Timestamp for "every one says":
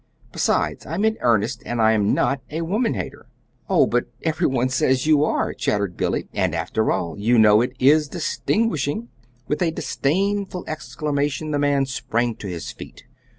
4.23-5.05